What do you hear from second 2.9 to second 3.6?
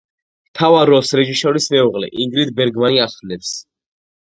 ასრულებს.